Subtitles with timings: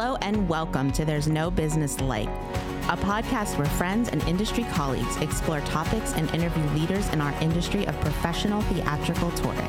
[0.00, 2.30] Hello and welcome to There's No Business Like,
[2.88, 7.86] a podcast where friends and industry colleagues explore topics and interview leaders in our industry
[7.86, 9.68] of professional theatrical touring.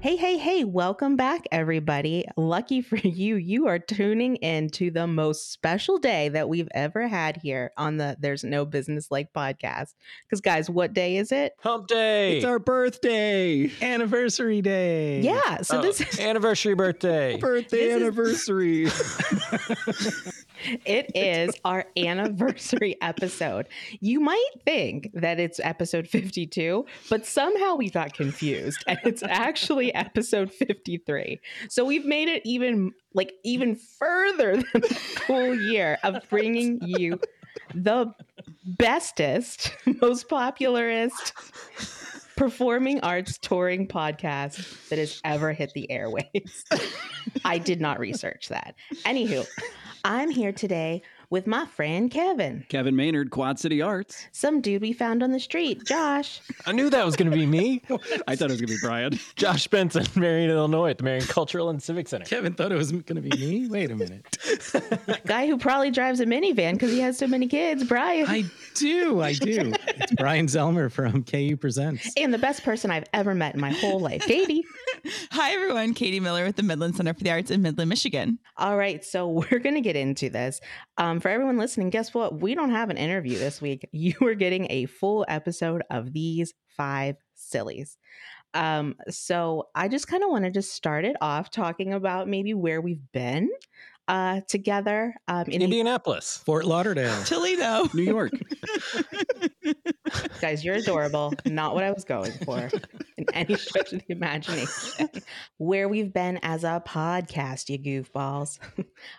[0.00, 2.24] Hey, hey, hey, welcome back, everybody.
[2.36, 7.08] Lucky for you, you are tuning in to the most special day that we've ever
[7.08, 9.94] had here on the There's No Business Like podcast.
[10.24, 11.54] Because, guys, what day is it?
[11.60, 12.36] Hump day.
[12.36, 15.20] It's our birthday, anniversary day.
[15.20, 17.36] Yeah, so Oh, this is anniversary birthday.
[17.36, 18.86] birthday This is- anniversary.
[20.84, 23.68] it is our anniversary episode.
[24.00, 29.94] You might think that it's episode 52, but somehow we got confused and it's actually
[29.94, 31.40] episode 53.
[31.68, 34.94] So we've made it even like even further than the
[35.26, 37.20] full year of bringing you
[37.74, 38.12] the
[38.64, 41.32] bestest, most popularist
[42.38, 46.62] performing arts touring podcast that has ever hit the airwaves.
[47.44, 48.76] I did not research that.
[49.04, 49.44] Anywho,
[50.04, 54.26] I'm here today with my friend Kevin, Kevin Maynard, Quad City Arts.
[54.32, 57.46] some dude we found on the street, Josh, I knew that was going to be
[57.46, 57.82] me.
[58.26, 59.18] I thought it was gonna be Brian.
[59.36, 62.24] Josh Benson, Marion, Illinois, at the Marion Cultural and Civic Center.
[62.24, 63.68] Kevin thought it was gonna be me.
[63.68, 64.24] Wait a minute.
[65.26, 68.26] guy who probably drives a minivan because he has so many kids, Brian.
[68.28, 69.72] I do, I do.
[69.88, 72.10] It's Brian Zelmer from KU Presents.
[72.16, 74.64] and the best person I've ever met in my whole life, Katie.
[75.32, 75.94] Hi, everyone.
[75.94, 78.38] Katie Miller with the Midland Center for the Arts in Midland, Michigan.
[78.56, 80.60] All right, so we're going to get into this.
[80.96, 82.40] Um, for everyone listening, guess what?
[82.40, 83.88] We don't have an interview this week.
[83.98, 87.98] You are getting a full episode of these five sillies.
[88.54, 92.80] Um, so I just kind of wanted to start it off talking about maybe where
[92.80, 93.50] we've been
[94.08, 95.14] uh, together.
[95.28, 96.42] Um, in Indianapolis.
[96.44, 97.22] Fort Lauderdale.
[97.24, 97.88] Toledo.
[97.92, 98.32] New York.
[100.40, 101.34] guys, you're adorable.
[101.44, 102.70] Not what I was going for
[103.18, 105.10] in any stretch of the imagination.
[105.58, 108.58] Where we've been as a podcast, you goofballs.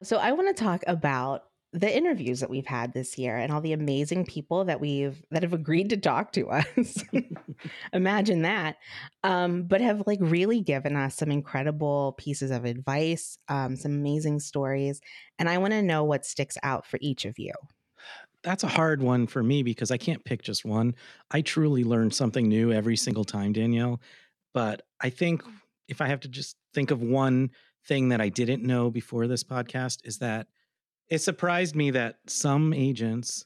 [0.03, 3.61] so I want to talk about the interviews that we've had this year and all
[3.61, 7.03] the amazing people that we've that have agreed to talk to us.
[7.93, 8.77] Imagine that.
[9.23, 14.39] Um, but have like really given us some incredible pieces of advice, um, some amazing
[14.39, 14.99] stories.
[15.37, 17.53] And I want to know what sticks out for each of you.
[18.41, 20.95] That's a hard one for me because I can't pick just one.
[21.29, 24.01] I truly learn something new every single time, Danielle.
[24.53, 25.43] But I think
[25.87, 27.51] if I have to just think of one
[27.85, 30.47] thing that I didn't know before this podcast is that
[31.09, 33.45] it surprised me that some agents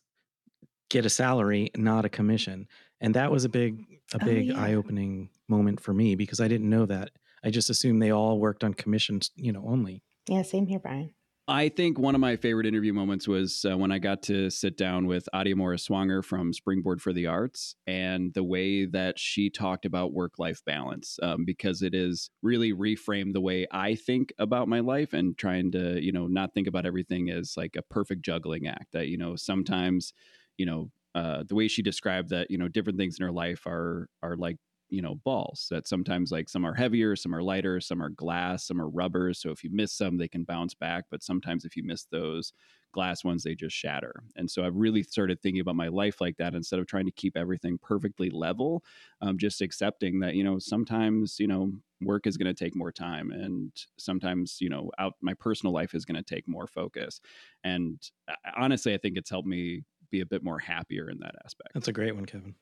[0.90, 2.68] get a salary, not a commission.
[3.02, 4.62] And that was a big a Oh, big yeah.
[4.62, 7.10] eye-opening moment for me because I didn't know that.
[7.44, 10.04] I just assumed they all worked on commissions, you know, only.
[10.30, 11.14] Yeah, same here, Brian.
[11.46, 14.78] I think one of my favorite interview moments was uh, when I got to sit
[14.78, 19.50] down with Adia Morris Swanger from Springboard for the Arts and the way that she
[19.50, 24.32] talked about work life balance, um, because it is really reframed the way I think
[24.40, 27.82] about my life and trying to, you know, not think about everything as like a
[27.82, 28.94] perfect juggling act.
[28.94, 30.14] That, you know, sometimes,
[30.58, 33.68] you know, uh, the way she described that, you know, different things in her life
[33.68, 34.58] are are like
[34.94, 38.68] you know balls that sometimes like some are heavier some are lighter some are glass
[38.68, 41.76] some are rubber so if you miss some they can bounce back but sometimes if
[41.76, 42.54] you miss those
[42.92, 44.24] glass ones they just shatter.
[44.36, 47.12] And so i've really started thinking about my life like that instead of trying to
[47.12, 48.84] keep everything perfectly level
[49.22, 52.92] um, just accepting that you know sometimes you know work is going to take more
[52.92, 57.20] time and sometimes you know out my personal life is going to take more focus.
[57.64, 59.82] And uh, honestly i think it's helped me
[60.12, 61.74] be a bit more happier in that aspect.
[61.74, 62.54] That's a great one, Kevin.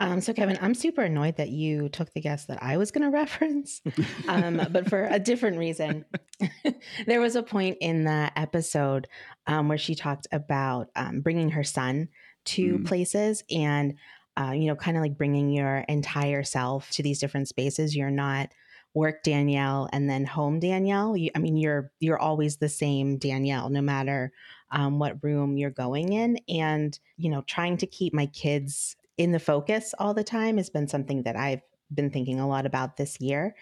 [0.00, 3.02] Um, so Kevin, I'm super annoyed that you took the guess that I was going
[3.10, 3.80] to reference,
[4.28, 6.04] um, but for a different reason.
[7.06, 9.08] there was a point in the episode
[9.46, 12.08] um, where she talked about um, bringing her son
[12.46, 12.86] to Mm.
[12.86, 13.94] places and,
[14.40, 17.94] uh, you know, kind of like bringing your entire self to these different spaces.
[17.96, 18.50] You're not
[18.94, 21.16] work Danielle and then home Danielle.
[21.16, 24.32] You, I mean, you're you're always the same Danielle, no matter
[24.70, 29.32] um, what room you're going in, and you know, trying to keep my kids in
[29.32, 31.62] the focus all the time has been something that I've
[31.92, 33.56] been thinking a lot about this year.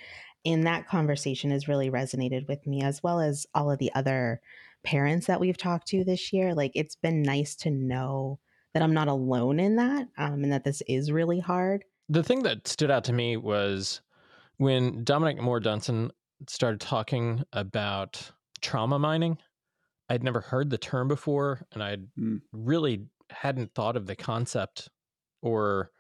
[0.44, 4.40] And that conversation has really resonated with me, as well as all of the other
[4.84, 6.54] parents that we've talked to this year.
[6.54, 8.38] Like, it's been nice to know
[8.74, 11.84] that I'm not alone in that um, and that this is really hard.
[12.08, 14.00] The thing that stood out to me was
[14.58, 16.10] when Dominic Moore Dunson
[16.48, 19.38] started talking about trauma mining.
[20.08, 22.38] I'd never heard the term before, and I Mm.
[22.52, 24.88] really hadn't thought of the concept,
[25.46, 25.90] or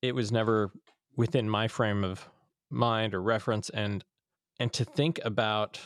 [0.00, 0.72] it was never
[1.16, 2.28] within my frame of
[2.70, 3.68] mind or reference.
[3.70, 4.04] And
[4.58, 5.78] and to think about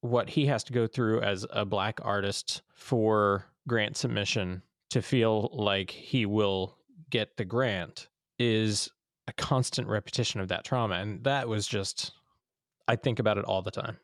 [0.00, 5.50] what he has to go through as a black artist for grant submission to feel
[5.52, 6.76] like he will
[7.10, 8.90] get the grant is
[9.26, 12.12] a constant repetition of that trauma and that was just
[12.86, 13.98] i think about it all the time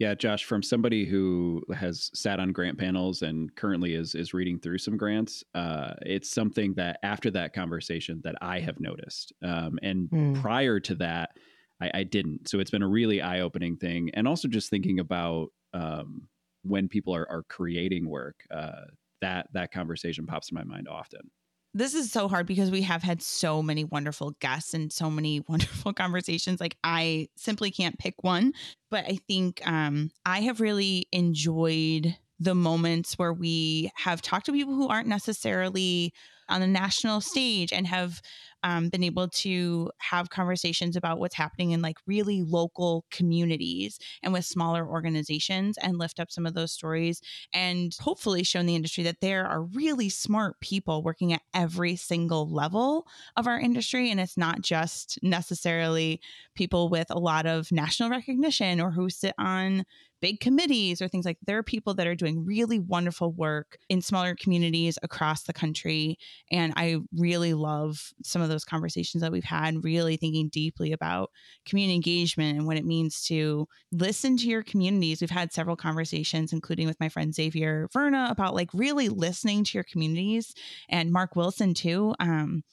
[0.00, 4.58] Yeah, Josh, from somebody who has sat on grant panels and currently is is reading
[4.58, 9.78] through some grants, uh, it's something that after that conversation that I have noticed, um,
[9.82, 10.32] and Mm.
[10.32, 11.36] prior to that,
[11.80, 12.48] I, I didn't.
[12.48, 16.28] So it's been a really eye opening thing, and also just thinking about um,
[16.62, 18.86] when people are are creating work, uh,
[19.20, 21.30] that that conversation pops in my mind often.
[21.74, 25.40] This is so hard because we have had so many wonderful guests and so many
[25.48, 28.52] wonderful conversations like i simply can't pick one
[28.90, 34.52] but i think um, i have really enjoyed the moments where we have talked to
[34.52, 36.12] people who aren't necessarily
[36.48, 38.20] on a national stage and have
[38.64, 44.32] um, been able to have conversations about what's happening in like really local communities and
[44.32, 47.20] with smaller organizations and lift up some of those stories
[47.52, 52.50] and hopefully shown the industry that there are really smart people working at every single
[52.50, 53.06] level
[53.36, 54.10] of our industry.
[54.10, 56.20] And it's not just necessarily
[56.54, 59.84] people with a lot of national recognition or who sit on
[60.24, 64.00] big committees or things like there are people that are doing really wonderful work in
[64.00, 66.16] smaller communities across the country
[66.50, 71.30] and i really love some of those conversations that we've had really thinking deeply about
[71.66, 75.20] community engagement and what it means to listen to your communities.
[75.20, 79.72] We've had several conversations including with my friend xavier verna about like really listening to
[79.74, 80.54] your communities
[80.88, 82.64] and mark wilson too um,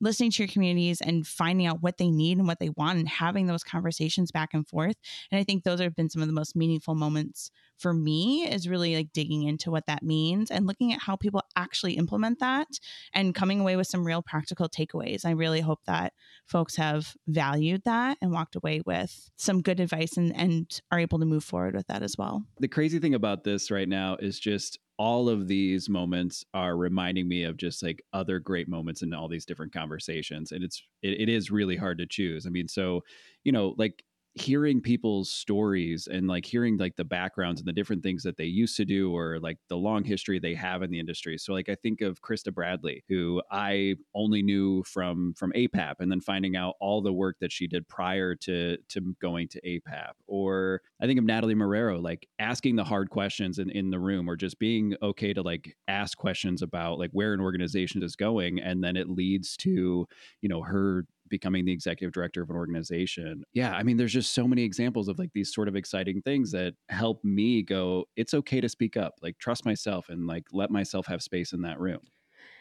[0.00, 3.08] listening to your communities and finding out what they need and what they want and
[3.08, 4.96] having those conversations back and forth.
[5.30, 8.68] And i think those have been some of the most meaningful moments for me is
[8.68, 12.66] really like digging into what that means and looking at how people actually implement that
[13.14, 15.24] and coming away with some real practical takeaways.
[15.24, 16.12] I really hope that
[16.46, 21.18] folks have valued that and walked away with some good advice and, and are able
[21.20, 22.44] to move forward with that as well.
[22.58, 27.28] The crazy thing about this right now is just all of these moments are reminding
[27.28, 31.20] me of just like other great moments in all these different conversations and it's it,
[31.20, 33.02] it is really hard to choose i mean so
[33.44, 34.04] you know like
[34.40, 38.44] hearing people's stories and like hearing like the backgrounds and the different things that they
[38.44, 41.36] used to do or like the long history they have in the industry.
[41.36, 46.10] So like i think of krista bradley who i only knew from from apap and
[46.10, 50.12] then finding out all the work that she did prior to to going to apap
[50.26, 54.28] or i think of natalie marrero like asking the hard questions in, in the room
[54.28, 58.60] or just being okay to like ask questions about like where an organization is going
[58.60, 60.06] and then it leads to
[60.40, 63.44] you know her becoming the executive director of an organization.
[63.52, 66.50] Yeah, I mean, there's just so many examples of like these sort of exciting things
[66.52, 70.70] that help me go, it's okay to speak up, like trust myself and like let
[70.70, 72.00] myself have space in that room.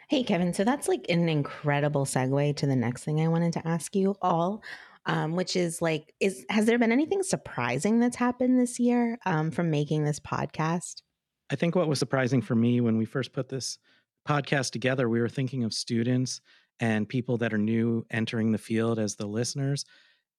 [0.09, 0.53] Hey, Kevin.
[0.53, 4.15] So that's like an incredible segue to the next thing I wanted to ask you
[4.21, 4.63] all,
[5.05, 9.51] um, which is like, is has there been anything surprising that's happened this year um,
[9.51, 11.01] from making this podcast?
[11.49, 13.79] I think what was surprising for me when we first put this
[14.27, 16.41] podcast together, we were thinking of students
[16.79, 19.85] and people that are new entering the field as the listeners.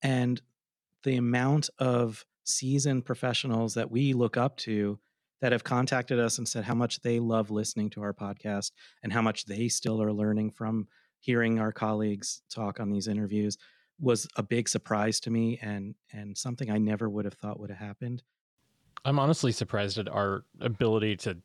[0.01, 0.41] And
[1.03, 4.99] the amount of seasoned professionals that we look up to
[5.41, 8.71] that have contacted us and said how much they love listening to our podcast
[9.03, 10.87] and how much they still are learning from
[11.19, 13.57] hearing our colleagues talk on these interviews
[13.99, 17.69] was a big surprise to me and and something I never would have thought would
[17.69, 18.23] have happened.
[19.05, 21.37] I'm honestly surprised at our ability to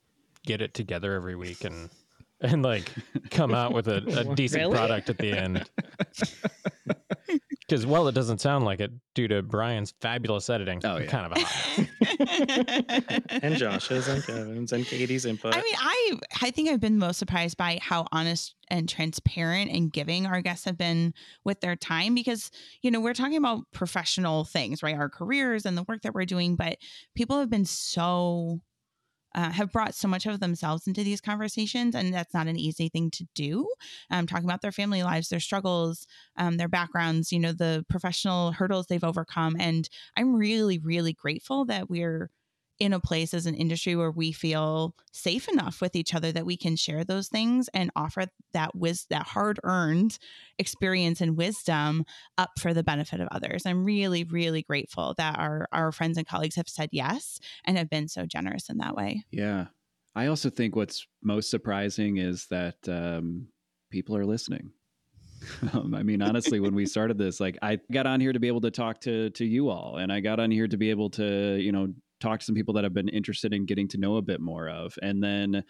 [0.44, 1.90] get it together every week and
[2.40, 2.90] and like
[3.30, 4.76] come out with a, a decent Really?
[4.76, 5.68] product at the end.
[7.66, 11.06] Because well, it doesn't sound like it, due to Brian's fabulous editing, Oh, yeah.
[11.06, 11.44] kind of a.
[13.42, 15.54] And Josh's and Kevin's and Katie's input.
[15.56, 16.12] I mean, I
[16.42, 20.66] I think I've been most surprised by how honest and transparent and giving our guests
[20.66, 21.14] have been
[21.44, 22.50] with their time because
[22.82, 24.94] you know we're talking about professional things, right?
[24.96, 26.76] Our careers and the work that we're doing, but
[27.14, 28.60] people have been so
[29.34, 32.88] uh, have brought so much of themselves into these conversations, and that's not an easy
[32.88, 33.68] thing to do.
[34.10, 38.52] Um, talking about their family lives, their struggles, um, their backgrounds, you know, the professional
[38.52, 42.30] hurdles they've overcome, and I'm really, really grateful that we're
[42.78, 46.46] in a place as an industry where we feel safe enough with each other that
[46.46, 50.18] we can share those things and offer that wis- that hard earned
[50.58, 52.04] experience and wisdom
[52.36, 53.64] up for the benefit of others.
[53.66, 57.90] I'm really really grateful that our our friends and colleagues have said yes and have
[57.90, 59.24] been so generous in that way.
[59.30, 59.66] Yeah.
[60.16, 63.48] I also think what's most surprising is that um,
[63.90, 64.70] people are listening.
[65.72, 68.48] um, I mean, honestly, when we started this, like I got on here to be
[68.48, 71.10] able to talk to to you all, and I got on here to be able
[71.10, 74.16] to, you know, talk to some people that I've been interested in getting to know
[74.16, 75.64] a bit more of, and then.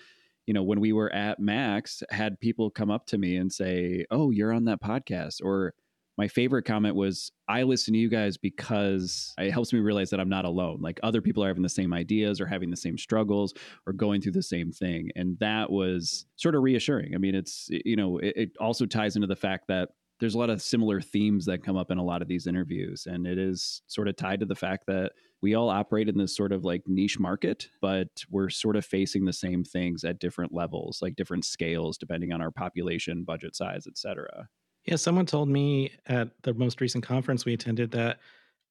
[0.46, 4.04] You know, when we were at Max, had people come up to me and say,
[4.10, 5.72] "Oh, you're on that podcast," or
[6.16, 10.20] my favorite comment was i listen to you guys because it helps me realize that
[10.20, 10.78] i'm not alone.
[10.80, 13.54] Like other people are having the same ideas or having the same struggles
[13.86, 15.10] or going through the same thing.
[15.16, 17.14] And that was sort of reassuring.
[17.14, 20.38] I mean it's you know it, it also ties into the fact that there's a
[20.38, 23.06] lot of similar themes that come up in a lot of these interviews.
[23.06, 25.12] And it is sort of tied to the fact that
[25.44, 29.26] we all operate in this sort of like niche market, but we're sort of facing
[29.26, 33.86] the same things at different levels, like different scales, depending on our population, budget size,
[33.86, 34.48] et cetera.
[34.86, 38.20] Yeah, someone told me at the most recent conference we attended that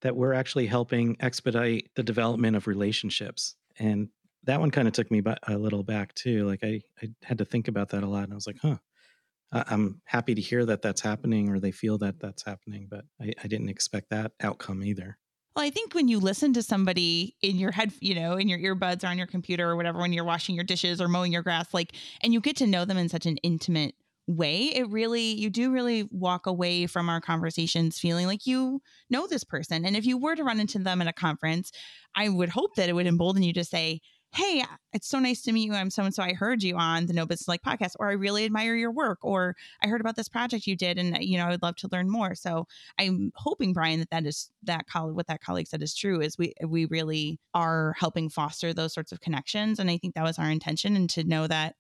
[0.02, 3.56] that we're actually helping expedite the development of relationships.
[3.78, 4.10] And
[4.44, 6.48] that one kind of took me a little back too.
[6.48, 8.78] Like I, I had to think about that a lot, and I was like, huh.
[9.56, 13.34] I'm happy to hear that that's happening, or they feel that that's happening, but I,
[13.44, 15.20] I didn't expect that outcome either.
[15.56, 18.58] Well, I think when you listen to somebody in your head, you know, in your
[18.60, 21.44] earbuds or on your computer or whatever, when you're washing your dishes or mowing your
[21.44, 23.94] grass, like, and you get to know them in such an intimate
[24.26, 28.82] way, it really, you do really walk away from our conversations feeling like you
[29.12, 29.86] know this person.
[29.86, 31.72] And if you were to run into them at a conference,
[32.16, 34.02] I would hope that it would embolden you to say,
[34.36, 35.76] Hey, uh, it's so nice to meet you.
[35.76, 36.24] I'm so and so.
[36.24, 39.20] I heard you on the No Business Like podcast, or I really admire your work,
[39.22, 41.76] or I heard about this project you did, and uh, you know I would love
[41.78, 42.34] to learn more.
[42.34, 42.66] So
[42.98, 46.20] I'm hoping, Brian, that that is that colleague, what that colleague said is true.
[46.20, 50.24] Is we we really are helping foster those sorts of connections, and I think that
[50.24, 50.96] was our intention.
[50.96, 51.76] And to know that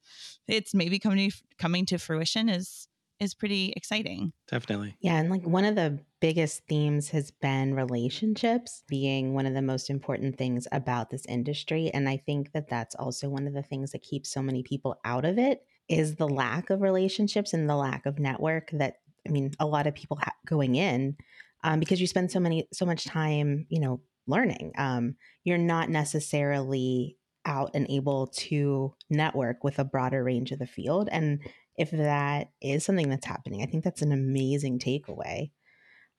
[0.47, 2.87] it's maybe coming coming to fruition is
[3.23, 4.33] is pretty exciting.
[4.49, 4.95] Definitely.
[4.99, 9.61] Yeah, and like one of the biggest themes has been relationships being one of the
[9.61, 13.63] most important things about this industry and I think that that's also one of the
[13.63, 17.69] things that keeps so many people out of it is the lack of relationships and
[17.69, 21.17] the lack of network that I mean a lot of people ha- going in
[21.63, 24.73] um, because you spend so many so much time, you know, learning.
[24.77, 30.67] Um, you're not necessarily out and able to network with a broader range of the
[30.67, 31.39] field and
[31.77, 35.51] if that is something that's happening i think that's an amazing takeaway.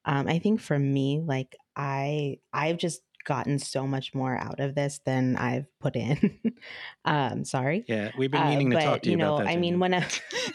[0.04, 4.75] Um, i think for me like i i've just gotten so much more out of
[4.75, 6.40] this than i've put in.
[7.06, 7.84] Um sorry.
[7.88, 9.50] Yeah, we've been Uh, meaning to but, talk to you, know about that.
[9.52, 10.06] i mean when I,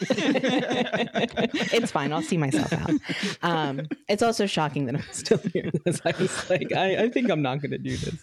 [1.72, 2.90] it's fine i'll see myself out.
[3.42, 7.30] Um it's also shocking that i'm still here because i was like i, I think
[7.30, 8.22] i'm not going to do this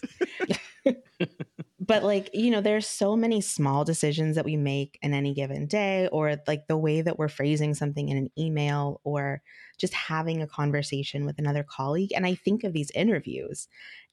[1.88, 5.66] but like you know there's so many small decisions that we make in any given
[5.66, 9.42] day or like the way that we're phrasing something in an email or
[9.78, 13.68] just having a conversation with another colleague and i think of these interviews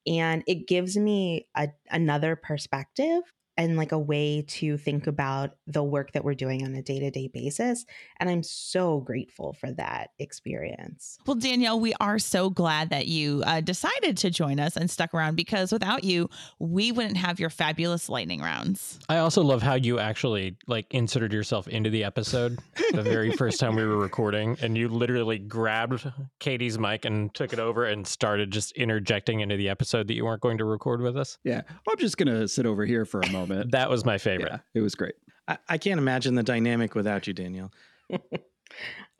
[0.07, 3.21] and it gives me a, another perspective
[3.57, 7.29] and like a way to think about the work that we're doing on a day-to-day
[7.33, 7.85] basis
[8.19, 13.43] and i'm so grateful for that experience Well, Danielle, we are so glad that you
[13.45, 17.49] uh, decided to join us and stuck around because without you, we wouldn't have your
[17.49, 18.99] fabulous lightning rounds.
[19.09, 22.59] I also love how you actually like inserted yourself into the episode
[22.93, 26.09] the very first time we were recording, and you literally grabbed
[26.39, 30.25] Katie's mic and took it over and started just interjecting into the episode that you
[30.25, 31.37] weren't going to record with us.
[31.43, 31.61] Yeah.
[31.87, 33.44] I'm just going to sit over here for a moment.
[33.45, 34.51] That was my favorite.
[34.51, 35.15] yeah, it was great.
[35.47, 37.71] I, I can't imagine the dynamic without you, Danielle.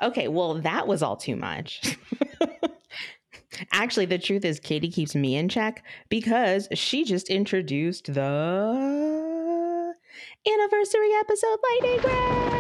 [0.02, 1.98] Okay, well, that was all too much.
[3.72, 8.24] Actually, the truth is, Katie keeps me in check because she just introduced the
[10.46, 12.55] anniversary episode lightning round.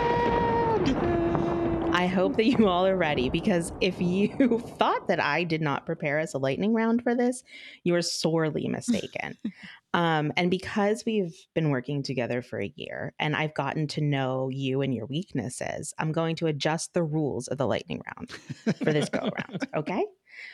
[2.06, 4.28] I hope that you all are ready because if you
[4.78, 7.44] thought that I did not prepare as a lightning round for this,
[7.84, 9.40] you are sorely mistaken.
[9.96, 14.50] Um, and because we've been working together for a year and I've gotten to know
[14.50, 18.32] you and your weaknesses, I'm going to adjust the rules of the lightning round
[18.84, 19.68] for this go around.
[19.76, 20.06] Okay.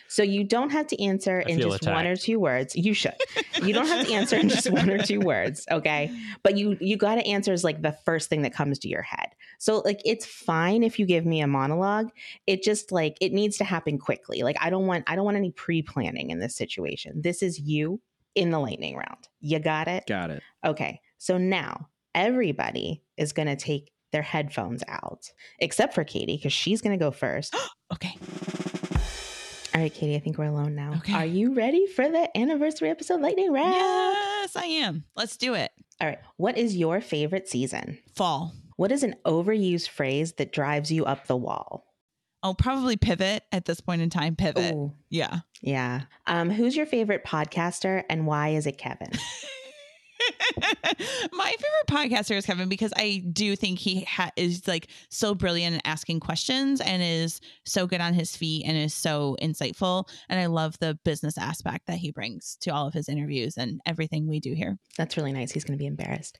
[0.07, 2.75] So you don't have to answer I in just one or two words.
[2.75, 3.15] You should.
[3.61, 5.65] You don't have to answer in just one or two words.
[5.71, 6.11] Okay.
[6.43, 9.01] But you you got to answer is like the first thing that comes to your
[9.01, 9.27] head.
[9.59, 12.09] So like it's fine if you give me a monologue.
[12.47, 14.43] It just like it needs to happen quickly.
[14.43, 17.21] Like I don't want I don't want any pre-planning in this situation.
[17.21, 18.01] This is you
[18.35, 19.27] in the lightning round.
[19.39, 20.05] You got it?
[20.07, 20.43] Got it.
[20.65, 21.01] Okay.
[21.17, 26.81] So now everybody is going to take their headphones out, except for Katie, because she's
[26.81, 27.55] going to go first.
[27.93, 28.15] Okay.
[29.73, 30.95] All right, Katie, I think we're alone now.
[30.97, 31.13] Okay.
[31.13, 33.73] Are you ready for the anniversary episode lightning round?
[33.73, 35.05] Yes, I am.
[35.15, 35.71] Let's do it.
[36.01, 36.19] All right.
[36.37, 37.97] What is your favorite season?
[38.15, 38.53] Fall.
[38.75, 41.85] What is an overused phrase that drives you up the wall?
[42.43, 44.35] Oh, probably pivot at this point in time.
[44.35, 44.73] Pivot.
[44.73, 45.41] Ooh, Yeah.
[45.61, 46.01] yeah.
[46.27, 49.11] Um, who's your favorite podcaster and why is it Kevin?
[51.33, 55.77] My favorite podcaster is Kevin because I do think he ha- is like so brilliant
[55.77, 60.07] at asking questions and is so good on his feet and is so insightful.
[60.29, 63.81] And I love the business aspect that he brings to all of his interviews and
[63.85, 64.77] everything we do here.
[64.97, 65.51] That's really nice.
[65.51, 66.39] He's going to be embarrassed.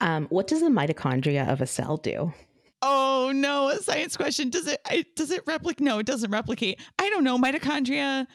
[0.00, 2.32] Um, what does the mitochondria of a cell do?
[2.82, 4.50] Oh no, a science question.
[4.50, 5.80] Does it I, does it replicate?
[5.80, 6.80] No, it doesn't replicate.
[6.98, 7.38] I don't know.
[7.38, 8.26] Mitochondria.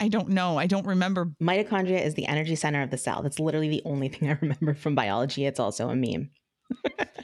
[0.00, 0.58] I don't know.
[0.58, 1.32] I don't remember.
[1.40, 3.22] Mitochondria is the energy center of the cell.
[3.22, 5.46] That's literally the only thing I remember from biology.
[5.46, 6.30] It's also a meme.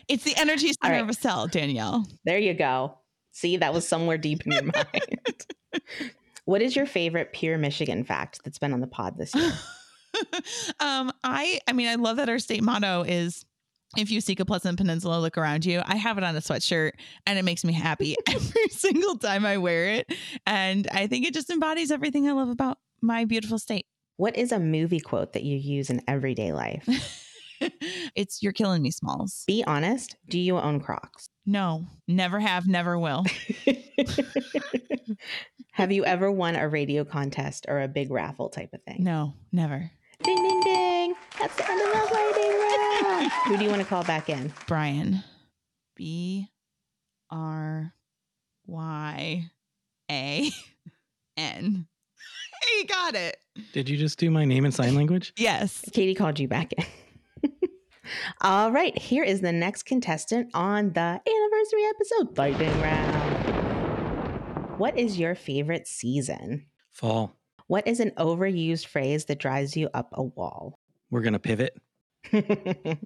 [0.09, 1.03] It's the energy center right.
[1.03, 2.07] of a cell, Danielle.
[2.25, 2.99] There you go.
[3.33, 5.47] See, that was somewhere deep in your mind.
[6.45, 9.53] what is your favorite pure Michigan fact that's been on the pod this year?
[10.81, 13.45] um, I I mean, I love that our state motto is
[13.97, 15.83] if you seek a pleasant peninsula, look around you.
[15.85, 16.93] I have it on a sweatshirt
[17.27, 20.13] and it makes me happy every single time I wear it.
[20.47, 23.87] And I think it just embodies everything I love about my beautiful state.
[24.17, 26.87] What is a movie quote that you use in everyday life?
[28.15, 29.45] it's you're killing me, Smalls.
[29.47, 30.17] Be honest.
[30.29, 31.31] Do you own Crocs?
[31.47, 33.25] No, never have, never will.
[35.73, 39.03] have you ever won a radio contest or a big raffle type of thing?
[39.03, 39.91] No, never.
[40.23, 41.15] Ding, ding, ding.
[41.39, 42.48] That's the end of the round.
[43.47, 44.53] Who do you want to call back in?
[44.67, 45.23] Brian.
[45.97, 46.49] B
[47.31, 47.93] R
[48.67, 49.51] Y
[50.11, 50.51] A
[51.37, 51.87] N.
[52.61, 53.37] Hey, you got it.
[53.73, 55.33] Did you just do my name in sign language?
[55.37, 55.85] Yes.
[55.93, 56.85] Katie called you back in.
[58.41, 64.79] All right, here is the next contestant on the anniversary episode, Lightning Round.
[64.79, 66.67] What is your favorite season?
[66.91, 67.37] Fall.
[67.69, 70.81] What is an overused phrase that drives you up a wall?
[71.11, 71.77] We're going to pivot.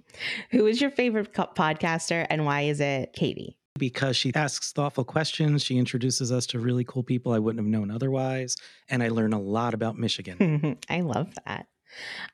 [0.50, 3.58] Who is your favorite co- podcaster and why is it Katie?
[3.78, 5.62] Because she asks thoughtful questions.
[5.62, 8.56] She introduces us to really cool people I wouldn't have known otherwise.
[8.88, 10.78] And I learn a lot about Michigan.
[10.90, 11.66] I love that.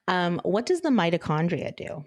[0.08, 2.04] Um, what does the mitochondria do?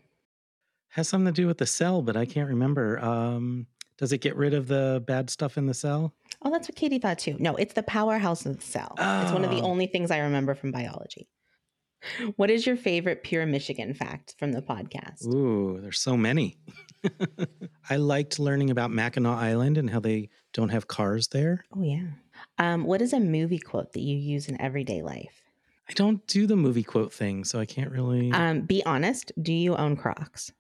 [0.90, 3.00] Has something to do with the cell, but I can't remember.
[3.00, 6.14] Um, does it get rid of the bad stuff in the cell?
[6.42, 7.38] Oh, that's what Katie thought too.
[7.40, 8.96] No, it's the powerhouse of the cell.
[9.00, 9.66] It's one of the Oh.
[9.68, 11.30] only things I remember from biology.
[12.36, 15.26] What is your favorite pure Michigan fact from the podcast?
[15.28, 16.58] Ooh, there's so many.
[17.90, 21.66] I liked learning about Mackinac Island and how they don't have cars there.
[21.76, 22.08] Oh, yeah.
[22.58, 25.42] Um, what is a movie quote that you use in everyday life?
[25.90, 28.32] I don't do the movie quote thing, so I can't really.
[28.32, 29.32] Um, be honest.
[29.42, 30.52] Do you own Crocs?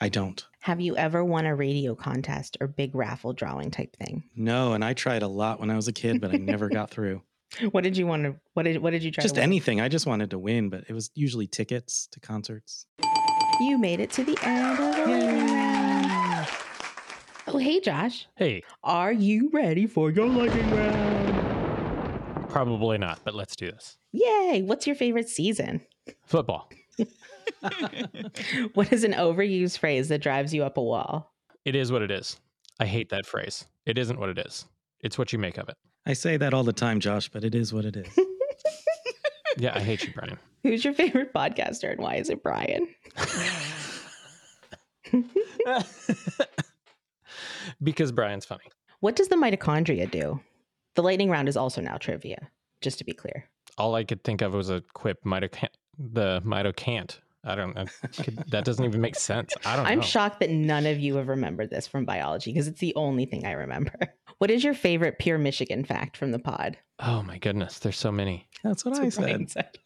[0.00, 0.44] I don't.
[0.60, 4.24] Have you ever won a radio contest or big raffle drawing type thing?
[4.34, 6.90] No, and I tried a lot when I was a kid, but I never got
[6.90, 7.22] through.
[7.70, 8.34] What did you want to?
[8.54, 9.22] What did What did you try?
[9.22, 9.50] Just to win?
[9.50, 9.80] anything.
[9.80, 12.86] I just wanted to win, but it was usually tickets to concerts.
[13.60, 16.48] You made it to the end of the round.
[17.46, 18.26] Oh, hey, Josh.
[18.36, 22.48] Hey, Are you ready for your lightning round?
[22.48, 23.96] probably not, but let's do this.
[24.12, 24.62] Yay!
[24.64, 25.80] What's your favorite season?
[26.24, 26.70] Football.
[28.74, 31.32] What is an overused phrase that drives you up a wall?
[31.64, 32.38] It is what it is.
[32.78, 33.64] I hate that phrase.
[33.86, 34.66] It isn't what it is.
[35.00, 35.76] It's what you make of it.
[36.06, 38.18] I say that all the time, Josh, but it is what it is.
[39.56, 40.36] Yeah, I hate you, Brian.
[40.64, 42.88] Who's your favorite podcaster and why is it Brian?
[47.82, 48.64] because Brian's funny.
[49.00, 50.40] What does the mitochondria do?
[50.96, 52.48] The lightning round is also now trivia,
[52.80, 53.48] just to be clear.
[53.78, 57.20] All I could think of was a quip mitocan the mitocant.
[57.44, 57.84] I don't know.
[58.48, 59.52] That doesn't even make sense.
[59.64, 59.90] I don't know.
[59.90, 60.04] I'm know.
[60.04, 63.46] shocked that none of you have remembered this from biology because it's the only thing
[63.46, 63.94] I remember.
[64.38, 66.76] What is your favorite pure Michigan fact from the pod?
[66.98, 68.48] Oh my goodness, there's so many.
[68.64, 69.30] That's what I That's what said.
[69.30, 69.78] Brian said.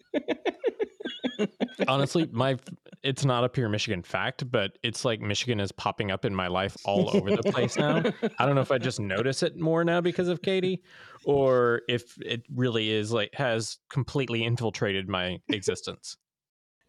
[1.87, 2.57] Honestly, my
[3.03, 6.49] it's not a pure Michigan fact, but it's like Michigan is popping up in my
[6.49, 8.03] life all over the place now.
[8.39, 10.83] I don't know if I just notice it more now because of Katie,
[11.25, 16.17] or if it really is like has completely infiltrated my existence.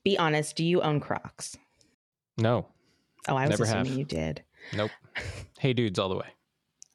[0.03, 1.57] Be honest, do you own Crocs?
[2.37, 2.67] No,
[3.27, 3.97] Oh, I was Never assuming have.
[3.97, 4.43] you did.
[4.73, 4.91] nope.
[5.59, 6.27] Hey dudes, all the way.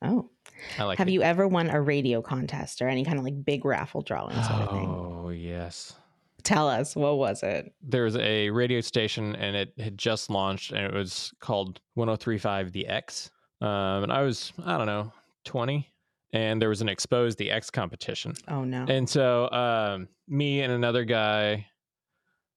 [0.02, 0.30] Oh.
[0.78, 0.98] I like.
[0.98, 1.12] Have it.
[1.12, 4.62] you ever won a radio contest or any kind of like big raffle drawing sort
[4.62, 4.88] of thing?
[4.88, 5.92] Oh yes.
[6.42, 7.72] Tell us, what was it?
[7.82, 12.72] There was a radio station and it had just launched and it was called 1035
[12.72, 13.30] The X.
[13.60, 15.12] Um, and I was, I don't know,
[15.44, 15.90] 20.
[16.34, 18.34] And there was an Expose the X competition.
[18.48, 18.84] Oh no.
[18.88, 21.66] And so um, me and another guy,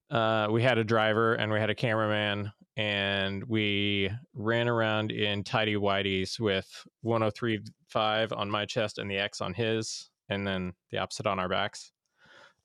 [0.09, 5.43] uh, we had a driver and we had a cameraman and we ran around in
[5.43, 6.67] tidy whities with
[7.01, 11.49] 1035 on my chest and the X on his, and then the opposite on our
[11.49, 11.91] backs.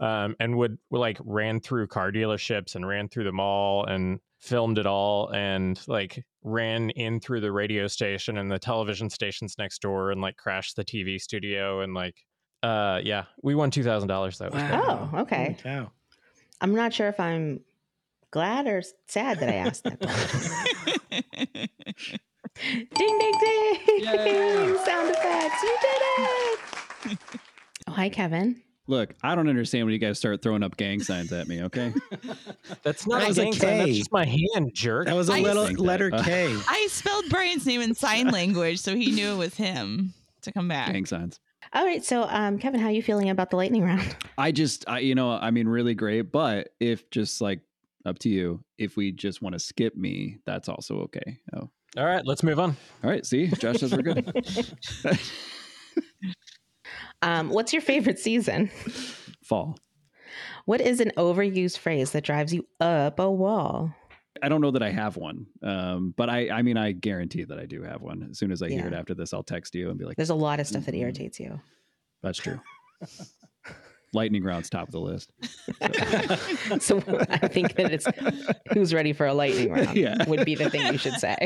[0.00, 4.20] Um, and would we like ran through car dealerships and ran through the mall and
[4.38, 9.54] filmed it all and like ran in through the radio station and the television stations
[9.58, 12.16] next door and like crashed the TV studio and like
[12.64, 14.46] uh yeah we won two thousand dollars though.
[14.46, 14.80] It was great.
[14.82, 15.44] Oh, okay.
[15.44, 15.92] Holy cow.
[16.62, 17.60] I'm not sure if I'm
[18.30, 20.52] glad or sad that I asked that question.
[22.94, 23.78] ding, ding, ding!
[23.98, 24.74] Yay.
[24.84, 25.62] Sound effects.
[25.62, 26.02] You did
[27.12, 27.18] it.
[27.88, 28.62] oh, hi, Kevin.
[28.86, 31.62] Look, I don't understand when you guys start throwing up gang signs at me.
[31.62, 31.92] Okay,
[32.82, 33.78] That's not That a was a gang sign.
[33.78, 35.06] That's just my hand, jerk.
[35.06, 36.56] That was a I little think that- letter uh, K.
[36.68, 40.68] I spelled Brian's name in sign language, so he knew it was him to come
[40.68, 40.92] back.
[40.92, 41.38] gang signs.
[41.72, 44.14] All right, so um, Kevin, how are you feeling about the lightning round?
[44.38, 46.32] I just, I, you know, I mean, really great.
[46.32, 47.60] But if just like
[48.04, 51.38] up to you, if we just want to skip me, that's also okay.
[51.54, 52.76] Oh, All right, let's move on.
[53.02, 53.24] all right.
[53.24, 54.32] See, Josh says we're good.
[57.22, 58.68] Um, what's your favorite season?
[59.44, 59.76] Fall.
[60.64, 63.94] What is an overused phrase that drives you up a wall?
[64.42, 67.58] I don't know that I have one, um, but I, I mean, I guarantee that
[67.58, 68.26] I do have one.
[68.30, 70.30] As soon as I hear it after this, I'll text you and be like, There's
[70.30, 71.60] a lot of stuff that irritates you.
[72.22, 72.60] "That's true."
[74.14, 75.32] Lightning round's top of the list.
[76.82, 76.98] so
[77.30, 78.06] I think that it's
[78.74, 80.28] who's ready for a lightning round Yeah.
[80.28, 81.38] would be the thing you should say.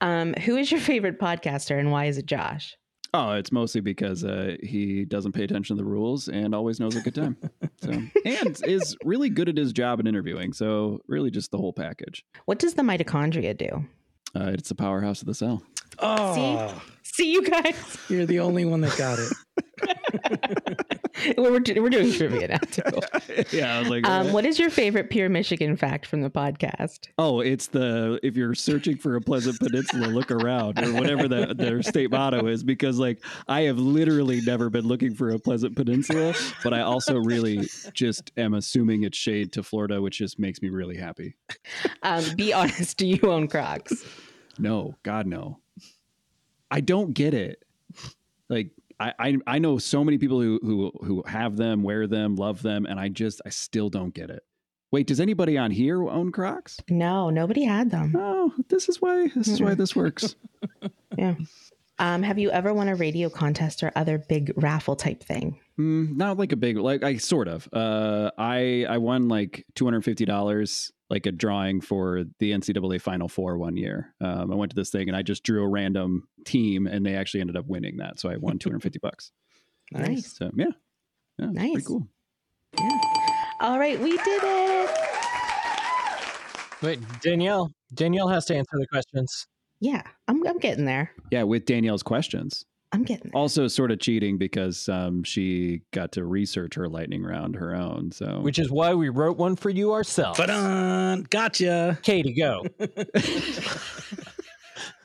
[0.00, 2.76] Um, who is your favorite podcaster and why is it Josh?
[3.14, 6.96] Oh, it's mostly because uh, he doesn't pay attention to the rules and always knows
[6.96, 7.36] a good time.
[7.82, 7.90] So,
[8.24, 10.54] and is really good at his job in interviewing.
[10.54, 12.24] So, really, just the whole package.
[12.46, 13.84] What does the mitochondria do?
[14.34, 15.62] Uh, it's the powerhouse of the cell.
[15.98, 17.98] Oh, See you guys.
[18.08, 20.78] you're the only one that got it.
[21.38, 22.82] we're, we're doing trivia now too.
[23.56, 27.08] yeah, I was like, Um, what is your favorite pure Michigan fact from the podcast?
[27.18, 31.54] oh, it's the if you're searching for a pleasant peninsula, look around or whatever the,
[31.54, 32.62] their state motto is.
[32.62, 37.18] Because like I have literally never been looking for a pleasant peninsula, but I also
[37.18, 41.36] really just am assuming it's shade to Florida, which just makes me really happy.
[42.02, 44.04] Um, be honest, do you own Crocs?
[44.58, 45.58] No, God no.
[46.70, 47.62] I don't get it.
[48.48, 48.70] Like
[49.02, 52.62] I, I I know so many people who who who have them, wear them, love
[52.62, 54.42] them, and I just I still don't get it.
[54.92, 56.78] Wait, does anybody on here own Crocs?
[56.90, 58.14] No, nobody had them.
[58.16, 60.36] Oh, this is why this is why this works.
[61.18, 61.34] Yeah.
[61.98, 65.60] Um, have you ever won a radio contest or other big raffle type thing?
[65.78, 67.68] Mm, not like a big like I sort of.
[67.70, 72.98] Uh, I I won like two hundred fifty dollars like a drawing for the NCAA
[73.00, 74.14] Final Four one year.
[74.20, 77.14] Um, I went to this thing and I just drew a random team and they
[77.14, 79.30] actually ended up winning that, so I won two hundred fifty bucks.
[79.92, 80.38] Nice.
[80.38, 80.66] So yeah,
[81.38, 81.72] yeah, Nice.
[81.72, 82.08] pretty cool.
[82.80, 82.98] Yeah.
[83.60, 84.90] All right, we did it.
[86.80, 87.70] Wait, Danielle.
[87.94, 89.46] Danielle has to answer the questions.
[89.80, 91.12] Yeah, I'm, I'm getting there.
[91.30, 92.64] Yeah, with Danielle's questions.
[92.92, 93.40] I'm getting there.
[93.40, 98.12] Also, sort of cheating because um, she got to research her lightning round her own.
[98.12, 100.38] So Which is why we wrote one for you ourselves.
[100.38, 101.98] But on, gotcha.
[102.02, 102.64] Katie, go.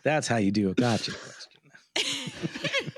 [0.03, 1.51] That's how you do a gotcha question.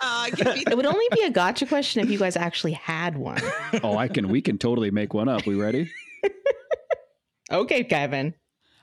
[0.00, 3.40] Uh, give It would only be a gotcha question if you guys actually had one.
[3.82, 5.46] oh, I can we can totally make one up.
[5.46, 5.90] We ready?
[7.50, 8.34] Okay, Kevin.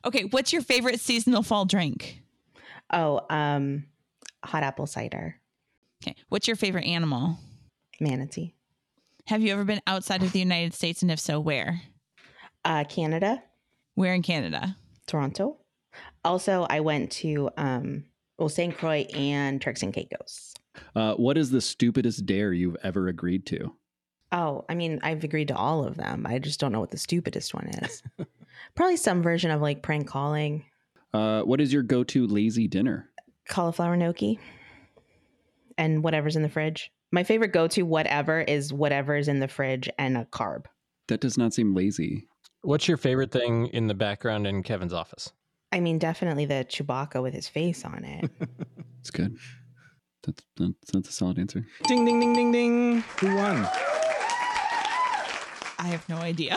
[0.05, 2.21] okay, what's your favorite seasonal fall drink?
[2.91, 3.85] Oh, um,
[4.43, 5.35] hot apple cider,
[6.01, 7.37] Okay, what's your favorite animal?
[7.99, 8.55] manatee,
[9.27, 11.81] Have you ever been outside of the United States, and if so, where?
[12.65, 13.43] uh, Canada,
[13.93, 14.75] Where in Canada?
[15.05, 15.57] Toronto.
[16.23, 18.05] Also, I went to um,
[18.39, 18.75] well, St.
[18.75, 20.55] Croix and Turks and Caicos.
[20.95, 23.75] Uh, what is the stupidest dare you've ever agreed to?
[24.31, 26.25] Oh, I mean, I've agreed to all of them.
[26.25, 28.01] I just don't know what the stupidest one is.
[28.75, 30.65] Probably some version of like prank calling,
[31.13, 33.09] Uh, what is your go-to lazy dinner?
[33.49, 34.39] cauliflower gnocchi,
[35.81, 36.91] and whatever's in the fridge.
[37.11, 40.65] My favorite go to whatever is whatever's in the fridge and a carb.
[41.07, 42.27] That does not seem lazy.
[42.61, 45.31] What's your favorite thing in the background in Kevin's office?
[45.71, 48.29] I mean, definitely the Chewbacca with his face on it.
[48.99, 49.35] It's good.
[50.23, 51.65] That's that's, that's a solid answer.
[51.87, 53.03] Ding, ding, ding, ding, ding.
[53.19, 53.67] Who won?
[55.79, 56.55] I have no idea.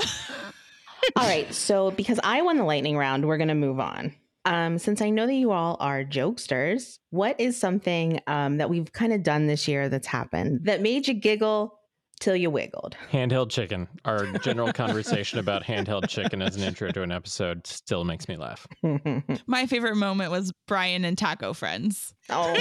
[1.17, 1.55] all right.
[1.55, 4.15] So, because I won the lightning round, we're going to move on.
[4.45, 8.93] Um, since I know that you all are jokesters, what is something um, that we've
[8.93, 11.79] kind of done this year that's happened that made you giggle
[12.21, 12.95] till you wiggled?
[13.11, 13.89] Handheld chicken.
[14.05, 18.37] Our general conversation about handheld chicken as an intro to an episode still makes me
[18.37, 18.67] laugh.
[19.47, 22.15] My favorite moment was Brian and Taco Friends.
[22.31, 22.55] oh,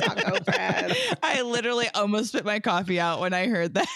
[0.00, 0.96] taco bread.
[1.22, 3.86] I literally almost spit my coffee out when I heard that,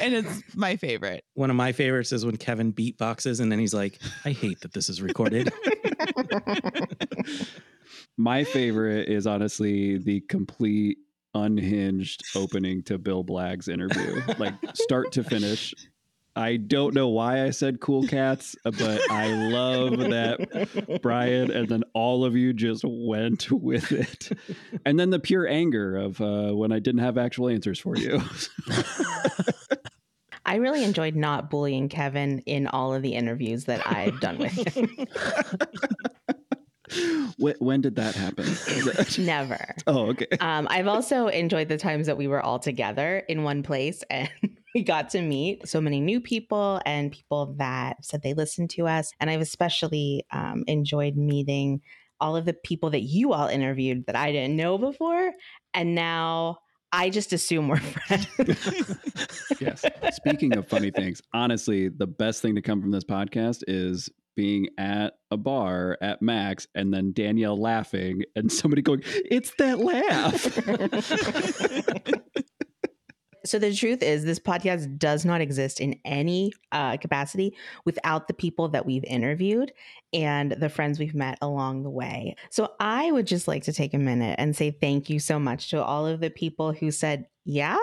[0.00, 1.24] and it's my favorite.
[1.34, 4.72] One of my favorites is when Kevin beatboxes and then he's like, I hate that
[4.72, 5.52] this is recorded.
[8.16, 10.98] My favorite is honestly the complete
[11.34, 15.74] unhinged opening to Bill Blagg's interview, like start to finish.
[16.36, 21.82] I don't know why I said cool cats, but I love that Brian and then
[21.92, 24.30] all of you just went with it.
[24.84, 28.22] And then the pure anger of uh, when I didn't have actual answers for you.
[30.46, 34.52] I really enjoyed not bullying Kevin in all of the interviews that I've done with
[34.52, 35.06] him.
[37.36, 38.46] when, when did that happen?
[39.24, 39.74] Never.
[39.86, 40.26] oh, okay.
[40.40, 44.30] Um, I've also enjoyed the times that we were all together in one place and
[44.74, 48.86] we got to meet so many new people and people that said they listened to
[48.86, 49.12] us.
[49.20, 51.80] And I've especially um, enjoyed meeting
[52.20, 55.32] all of the people that you all interviewed that I didn't know before.
[55.72, 56.58] And now
[56.92, 58.26] I just assume we're friends.
[59.60, 59.84] yes.
[60.12, 64.68] Speaking of funny things, honestly, the best thing to come from this podcast is being
[64.78, 70.58] at a bar at Max and then Danielle laughing and somebody going, It's that laugh.
[73.44, 78.34] So the truth is, this podcast does not exist in any uh, capacity without the
[78.34, 79.72] people that we've interviewed
[80.12, 82.36] and the friends we've met along the way.
[82.50, 85.70] So I would just like to take a minute and say thank you so much
[85.70, 87.78] to all of the people who said, yeah,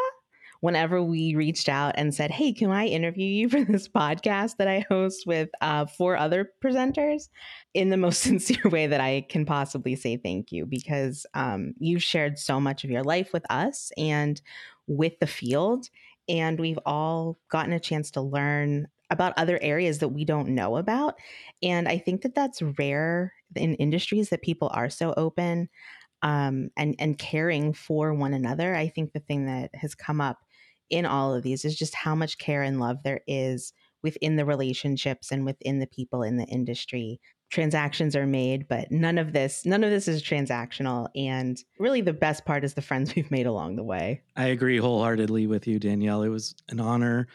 [0.61, 4.67] whenever we reached out and said, Hey, can I interview you for this podcast that
[4.67, 7.29] I host with uh, four other presenters?
[7.73, 12.03] In the most sincere way that I can possibly say thank you, because um, you've
[12.03, 14.41] shared so much of your life with us and
[14.87, 15.89] with the field.
[16.29, 20.77] And we've all gotten a chance to learn about other areas that we don't know
[20.77, 21.15] about.
[21.63, 25.69] And I think that that's rare in industries that people are so open
[26.23, 28.75] um, and and caring for one another.
[28.75, 30.39] I think the thing that has come up
[30.89, 33.73] in all of these is just how much care and love there is
[34.03, 39.17] within the relationships and within the people in the industry transactions are made but none
[39.17, 43.13] of this none of this is transactional and really the best part is the friends
[43.15, 46.21] we've made along the way I agree wholeheartedly with you, Danielle.
[46.21, 47.27] It was an honor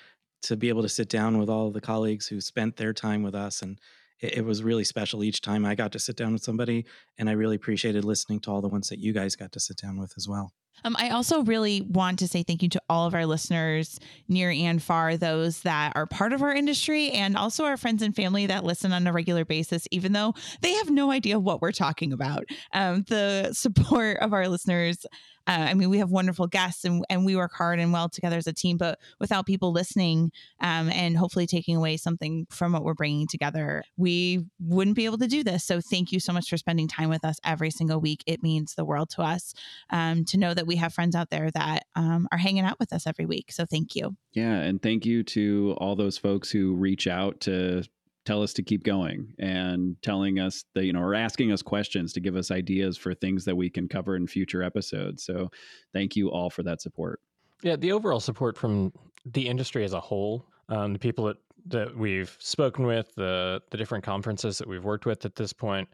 [0.43, 3.35] to be able to sit down with all the colleagues who spent their time with
[3.35, 3.61] us.
[3.61, 3.81] And
[4.21, 6.87] it, it was really special each time I got to sit down with somebody.
[7.19, 9.79] And I really appreciated listening to all the ones that you guys got to sit
[9.79, 10.53] down with as well.
[10.85, 14.51] Um, I also really want to say thank you to all of our listeners near
[14.51, 18.47] and far, those that are part of our industry, and also our friends and family
[18.47, 22.13] that listen on a regular basis, even though they have no idea what we're talking
[22.13, 22.45] about.
[22.73, 25.07] Um, the support of our listeners
[25.47, 28.37] uh, I mean, we have wonderful guests and, and we work hard and well together
[28.37, 32.85] as a team, but without people listening um, and hopefully taking away something from what
[32.85, 35.65] we're bringing together, we wouldn't be able to do this.
[35.65, 38.23] So thank you so much for spending time with us every single week.
[38.27, 39.55] It means the world to us
[39.91, 42.93] um, to know that we have friends out there that um, are hanging out with
[42.93, 43.53] us every week.
[43.53, 44.17] So thank you.
[44.33, 47.85] Yeah, and thank you to all those folks who reach out to
[48.25, 52.13] tell us to keep going and telling us that you know or asking us questions
[52.13, 55.25] to give us ideas for things that we can cover in future episodes.
[55.25, 55.51] So
[55.93, 57.21] thank you all for that support.
[57.63, 58.93] Yeah, the overall support from
[59.25, 63.77] the industry as a whole, um, the people that, that we've spoken with, the the
[63.77, 65.89] different conferences that we've worked with at this point,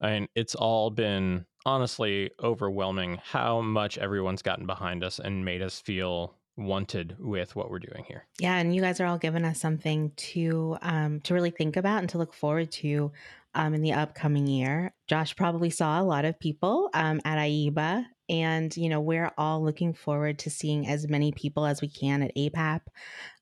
[0.00, 5.60] I mean, it's all been honestly overwhelming how much everyone's gotten behind us and made
[5.60, 8.26] us feel wanted with what we're doing here.
[8.38, 12.00] Yeah, and you guys are all giving us something to um, to really think about
[12.00, 13.12] and to look forward to
[13.54, 14.92] um, in the upcoming year.
[15.08, 19.64] Josh probably saw a lot of people um, at AIBA, and you know we're all
[19.64, 22.82] looking forward to seeing as many people as we can at APAP,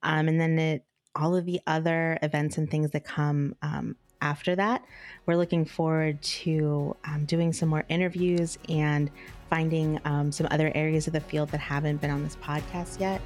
[0.03, 4.57] um, and then at all of the other events and things that come um, after
[4.57, 4.85] that.
[5.27, 9.11] We're looking forward to um, doing some more interviews and
[9.51, 13.21] finding um, some other areas of the field that haven't been on this podcast yet.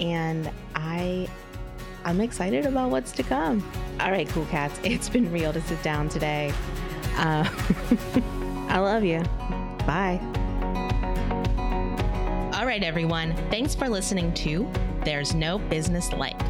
[0.00, 1.28] And I
[2.04, 3.62] I'm excited about what's to come.
[4.00, 4.78] All right, cool cats.
[4.84, 6.52] It's been real to sit down today.
[7.16, 7.48] Uh,
[8.68, 9.22] I love you.
[9.86, 10.20] Bye.
[12.54, 13.34] All right, everyone.
[13.50, 14.70] Thanks for listening to
[15.04, 16.40] There's No Business Like.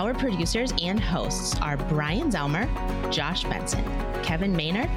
[0.00, 2.66] Our producers and hosts are Brian Zelmer,
[3.12, 3.84] Josh Benson,
[4.22, 4.88] Kevin Maynard,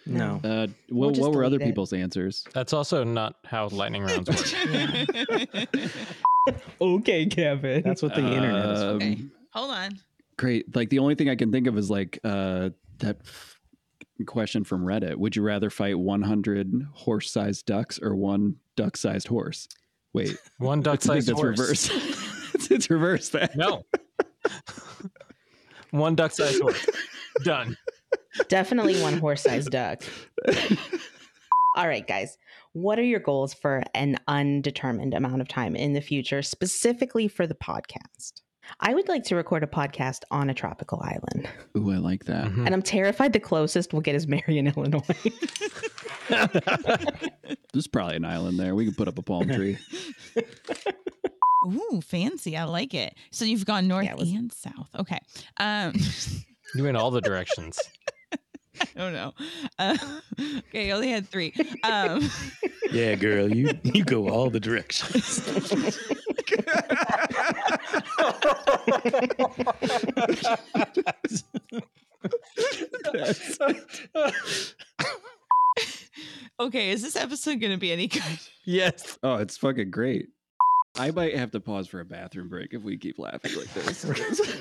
[0.06, 0.40] No.
[0.44, 1.64] Uh, We'll what, just what were other it.
[1.64, 2.46] people's answers?
[2.54, 4.40] That's also not how lightning rounds work.
[6.82, 7.82] Okay, Kevin.
[7.84, 8.82] That's what the internet is.
[8.82, 8.88] for.
[8.90, 9.18] Um, Okay.
[9.54, 10.00] Hold on.
[10.38, 10.74] Great.
[10.76, 13.60] Like the only thing I can think of is like uh, that f-
[14.26, 15.16] question from Reddit.
[15.18, 19.68] Would you rather fight 100 horse-sized ducks or one duck-sized horse?
[20.14, 21.60] Wait, One duck think sized that's horse.
[21.60, 21.90] reverse.
[22.56, 23.56] it's, it's reverse that.
[23.56, 23.84] No.
[25.92, 26.86] One duck sized horse.
[27.44, 27.76] Done.
[28.48, 30.04] Definitely one horse sized duck.
[31.80, 32.38] All right, guys.
[32.74, 37.48] What are your goals for an undetermined amount of time in the future, specifically for
[37.48, 38.42] the podcast?
[38.82, 42.48] I would like to record a podcast on a tropical island, Ooh, I like that.
[42.48, 42.66] Mhm.
[42.66, 45.00] and I'm terrified the closest we'll get is Marion, Illinois.
[47.72, 48.76] There's probably an island there.
[48.76, 49.78] We could put up a palm tree.
[51.66, 52.58] Ooh, fancy.
[52.58, 53.16] I like it.
[53.32, 54.90] So you've gone north Yeah, was- and south.
[55.00, 55.20] Okay.
[55.58, 55.94] Um,
[56.76, 57.80] You went all the directions.
[58.96, 59.34] I don't know.
[59.78, 59.98] Uh,
[60.70, 61.54] okay, I only had three.
[61.84, 62.30] Um,
[62.92, 65.48] Yeah, girl, you you go all the directions.
[76.60, 78.22] Okay, is this episode going to be any good?
[78.66, 79.18] yes.
[79.24, 80.28] Oh, it's fucking great.
[80.98, 84.52] I might have to pause for a bathroom break if we keep laughing like this.